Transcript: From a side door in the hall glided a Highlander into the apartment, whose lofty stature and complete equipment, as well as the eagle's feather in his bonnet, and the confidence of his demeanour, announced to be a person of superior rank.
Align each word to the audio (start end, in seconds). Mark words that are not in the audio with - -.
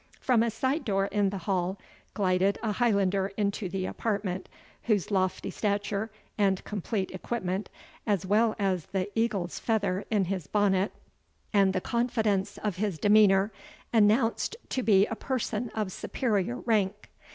From 0.19 0.41
a 0.41 0.49
side 0.49 0.83
door 0.83 1.05
in 1.05 1.29
the 1.29 1.37
hall 1.37 1.77
glided 2.15 2.57
a 2.63 2.71
Highlander 2.71 3.31
into 3.37 3.69
the 3.69 3.85
apartment, 3.85 4.49
whose 4.85 5.11
lofty 5.11 5.51
stature 5.51 6.09
and 6.39 6.63
complete 6.63 7.11
equipment, 7.11 7.69
as 8.07 8.25
well 8.25 8.55
as 8.57 8.87
the 8.87 9.11
eagle's 9.13 9.59
feather 9.59 10.05
in 10.09 10.25
his 10.25 10.47
bonnet, 10.47 10.91
and 11.53 11.71
the 11.71 11.81
confidence 11.81 12.57
of 12.63 12.77
his 12.77 12.97
demeanour, 12.97 13.51
announced 13.93 14.55
to 14.69 14.81
be 14.81 15.05
a 15.05 15.15
person 15.15 15.69
of 15.75 15.91
superior 15.91 16.55
rank. 16.61 17.11